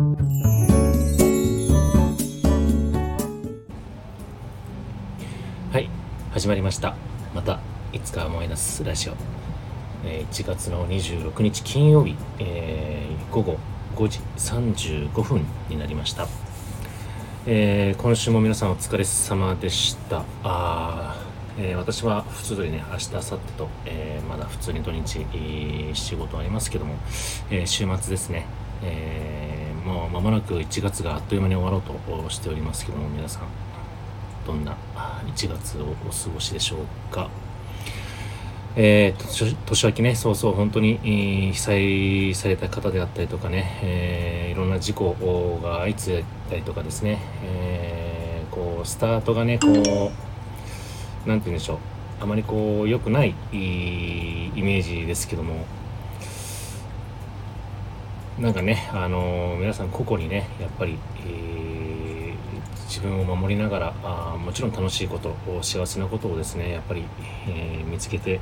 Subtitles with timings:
[0.00, 0.06] は
[5.78, 5.90] い
[6.32, 6.96] 始まりました。
[7.34, 7.60] また
[7.92, 9.12] いつか思い出すラジオ、
[10.06, 13.58] えー1月の26日金曜日、えー午後
[13.96, 16.26] 5時35分になりました、
[17.46, 20.24] えー今週も皆さんお疲れ様でした。
[20.42, 25.26] あー、えー私は普通にね明日明後日と、えーまだ普通に土日、
[25.92, 26.94] 仕事ありますけども、
[27.50, 28.46] えー週末ですね。
[28.82, 31.82] えーもう間もなく1月があっという間に終わろう
[32.22, 33.42] としておりますけども皆さん
[34.46, 34.76] どんな
[35.26, 37.28] 1月をお過ごしでしょうか。
[38.76, 51.78] えー、年明けね、そうそう、本当に、被災された方であったりとかね、えーいろんな事故が相次いだりとかですね、えーこう、スタートがね、こう、なんて言うんでしょう、
[52.20, 55.64] あまりこう、良くないイメージですけども、
[58.40, 61.50] なんかね、あのー皆さん個々にね、やっぱり、えー
[62.90, 65.32] 自分を守りながらあもちろん楽しいこと
[65.62, 67.04] 幸せなことをですねやっぱり、
[67.46, 68.40] えー見つけてやっ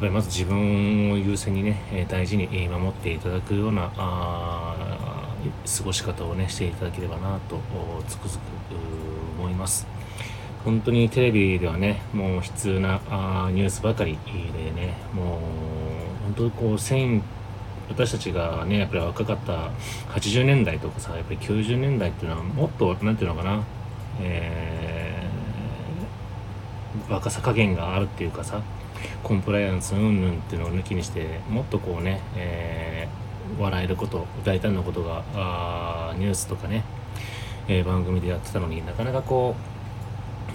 [0.00, 4.76] ぱりまず自分を優先にねえ大事に守っていただくようなあ
[5.78, 7.58] 過ごし方をねしていただければなと
[8.06, 8.40] つくづく
[9.38, 9.86] 思います。
[10.64, 16.78] 本当にテレビではねもう悲痛なあニュースばかりでねもう本当にこう
[17.88, 19.70] 私たちがねやっぱり若かった
[20.12, 23.64] 80年代とかさやっぱり90年代っていうのはもっとなんていうのかな
[24.20, 28.60] えー若さ加減があるっていうかさ
[29.22, 33.28] コンプライアンスうんぬんっていうのを抜きにしてもっとこうね、えー
[33.58, 36.84] 笑えること大胆なことがあニュースとかね、
[37.66, 39.56] えー番組でやってたのになかなかこ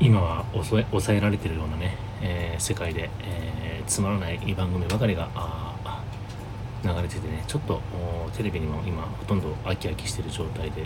[0.00, 5.65] う今は抑え抑えられてるようなね、え世界で、えつまらない番組ばかりがあ
[6.84, 7.80] 流れててねちょっと
[8.36, 10.82] テレビにも今ほとんど飽き飽きしてる状態で、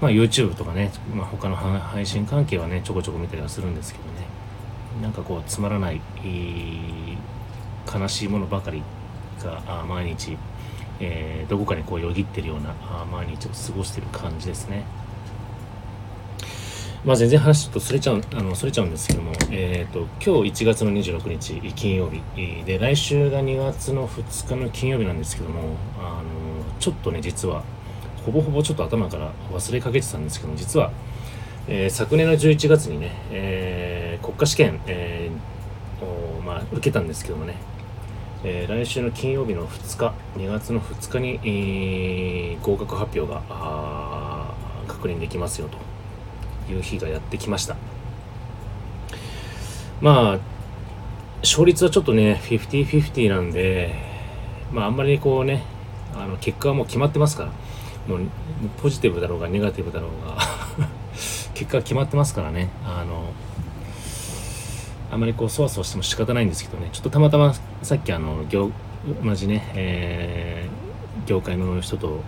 [0.00, 4.26] まあ、YouTube とかね、まあ、他の配信関係はねちょこちょこ見たりはするんですけどね
[5.02, 7.18] なんかこうつまらないいい
[7.92, 8.82] 悲しいものばかり
[9.42, 10.36] が毎日、
[11.00, 12.74] えーどこかにこうよぎってるような
[13.04, 14.84] 毎日を過ごしてる感じですね。
[17.06, 22.20] まあ全然話ちょっとそれちゃう、あの、それちゃうんですけども、えっ、と、今日1月の26日、金曜日、
[22.64, 26.24] で、来週が2月の2日の金曜日なんですけども、あの、
[26.80, 27.62] ちょっとね、実は、
[28.24, 30.90] ほぼほぼちょっと頭から忘れかけてたんですけども、実は、
[31.68, 37.54] えー昨年の11月にね、えー国家試験、えーをまあ、受けたんですけどもね、
[38.42, 44.52] えー来週の金曜日の2日、2月の2日に、えー合格発表があ
[44.88, 45.95] 確認できますよと。
[46.70, 47.76] いう日がやってきました。
[50.00, 50.38] まあ、
[51.42, 53.94] 勝率はちょっとね、50-50なんで、
[54.72, 55.64] まあ、あんまりこうね、
[56.14, 57.50] あの結果はもう決まってますから、
[58.08, 58.28] もう
[58.80, 60.36] ポジティブだろうがネガティブだろうが、
[61.54, 63.32] 結果は決まってますからね、あの、
[65.10, 66.88] あまりこうそわそわしても仕方ないんですけどね。
[66.92, 68.70] ちょっとたまたまさっきあの業
[69.24, 70.86] 同じね、えー
[71.26, 72.22] 業界の人と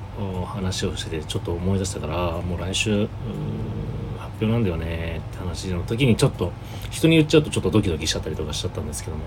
[0.47, 3.09] 話をしててちょっと思い出したからもう来週
[4.41, 6.53] 表なんだよねって話の時にちょっと
[6.91, 9.25] 人に言っちゃうとちょっとドキドキしちゃったりとかしちゃったんですけども、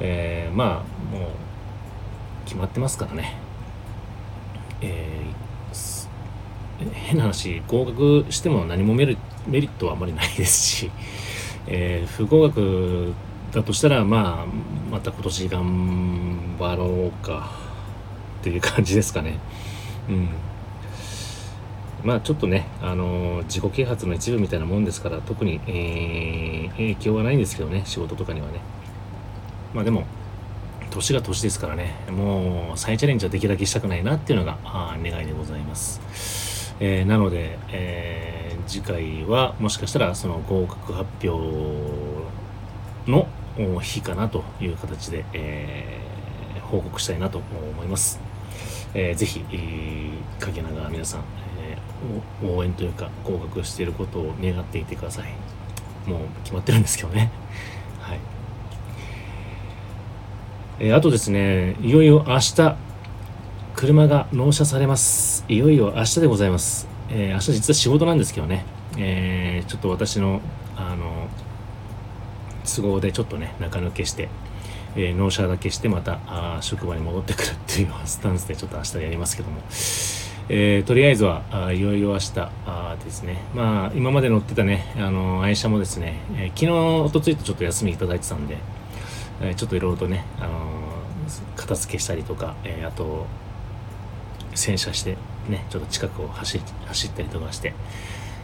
[0.00, 1.30] えーまあもう
[2.44, 3.36] 決まってますからね、
[4.80, 5.30] えー
[6.94, 10.90] 変な話合格しても何もメリメリットはあまりないですし。
[11.66, 13.12] えー不合格
[13.52, 14.46] だとしたらまあ
[14.90, 17.50] また今年頑張ろうか
[18.40, 19.38] っていう感じですかね。
[20.08, 20.28] うん。
[22.04, 28.60] まあちょっとねあのー自己啓発の一部みたいなもんですから特に、えー影響はないんですけどね仕事とかにはね
[29.74, 30.04] まあでも
[30.90, 42.20] 年が年ですからねもう再チャレンジはできるだけしたくないなっていうのがあ願いでございますえーなので、えー次回はもしかしたらその合格発表
[43.10, 43.26] の
[43.80, 46.10] 日かなという形で、えー
[46.70, 48.20] 報告したいなと思います。
[48.94, 55.28] えーぜひ、えー、陰長皆さん、ー応援というか合格していることを願っていてください。
[56.08, 57.30] もう決まってるんですけどね。
[58.00, 58.18] はい。
[60.80, 62.76] えーあとですね、いよいよ明日、
[63.74, 65.44] 車が納車されます。
[65.48, 66.88] いよいよ明日でございます。
[67.10, 68.64] えー明日実は仕事なんですけどね、
[68.96, 70.40] えちょっと私の、
[70.76, 71.28] あの、
[72.64, 74.28] 都合でちょっとね、中抜けして、
[74.96, 79.60] え納車だけしてまたあ職場に戻ってくるっていうスタンスでちょっと明日やりますけども、
[80.52, 82.32] えーとりあえずはあいよいよ明日
[82.66, 83.38] あですね。
[83.54, 88.58] まあ今まで乗ってたねあの愛車もですね、えー昨日おとついとちょっと休みいただいてたんで、
[89.40, 90.50] えーちょっといろいろとね、あの
[91.54, 93.26] 片付けしたりとか、えあと
[94.56, 95.16] 洗車して
[95.48, 97.72] ねちょっと近くを走走ったりとかして、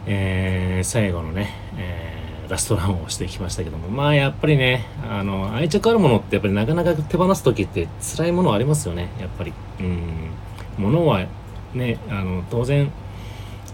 [0.05, 9.51] え、最後のね、え、ラストランをしてきましたけどもまあやっぱりねあの愛着あるものってやっぱりなかなか手放す時って辛いものありますよねやっぱり。
[9.81, 10.29] うん。
[10.77, 11.25] 物は
[11.73, 12.91] ねあの当然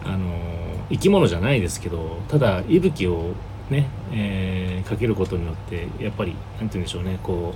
[0.04, 0.30] あの
[0.90, 3.34] 生き物じゃないですけどただ息吹を
[3.69, 7.54] ね、えー、かけることによってやっぱり何て言うんでしょうねこ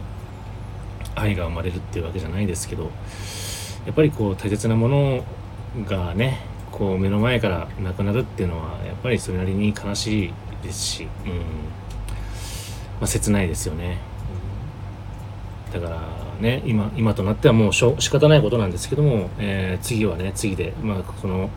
[1.16, 2.92] う愛が生まれるっていうわけじゃないですけど
[3.86, 5.24] やっぱりこう大切なもの
[5.86, 6.40] がね
[6.72, 10.34] こう目の前からなくなるっていうのはやっぱりそれなりに悲しい
[10.64, 11.42] ですし、うん。
[13.00, 14.00] まあ、切ないですよね、
[15.74, 16.02] だから
[16.40, 21.50] ね今今となってはもうしょ仕方ないことなんですけども、えー、次はね次でまあこの、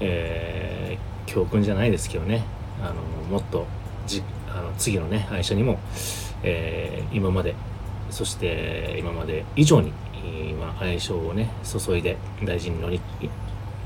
[0.00, 2.44] えー、教訓じゃないですけどね
[2.80, 2.94] あの
[3.30, 3.66] もっと
[4.06, 5.78] じあの次のね愛車にも、
[6.42, 7.54] えー、今まで
[8.10, 9.92] そして今まで以上に
[10.48, 13.00] 今愛称をね注いで大事に乗り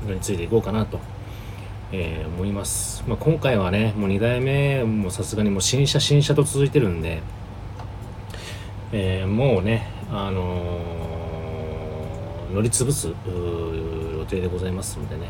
[0.05, 0.99] 乗り継いでいこうかなと、
[1.91, 7.21] えー、思います、まあ、今回はねもう2代目もさすがにもう新車新車と続いてるんで、
[8.91, 15.29] えー、もうねあのー、乗り潰す予定でございますのでね、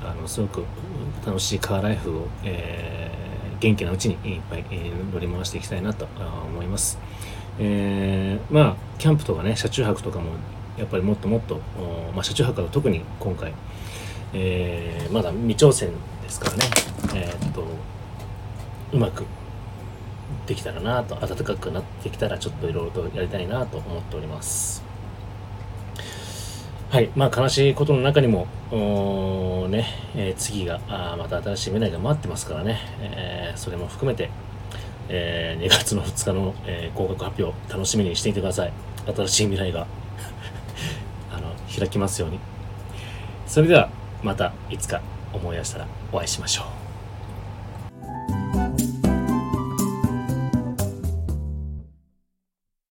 [0.00, 0.64] うん、あのすごく
[1.26, 6.06] 楽しいカーライフを、えー、元気なうちにいっぱい、え、乗り回していきたいなと
[6.46, 6.98] 思います。
[7.58, 10.30] えー、まあキャンプとかね車中泊とかも
[10.78, 11.60] やっぱりもっともっと、
[12.14, 13.52] まあ、車中泊は特に今回、
[14.32, 15.90] えー、まだ未挑戦
[16.22, 16.64] ですからね、
[17.14, 17.64] えー、っと
[18.92, 19.24] うまく
[20.46, 24.82] できたらなと暖かくなってきたらちょっといろいろとやりたいなと思っております。
[26.90, 28.46] はいまあ悲しいことの中にも
[29.68, 34.30] ね、えー、次があまた新しい未来が待ってますからね、えー、それも含めて
[35.08, 38.72] えー、2月の2日の、えー、合格発表楽しみにしていてください。
[39.06, 39.86] 新しい未来が
[41.30, 42.38] あの開きますように。
[43.46, 43.90] それでは
[44.22, 46.83] またいつか思い出したらお会いしましょう。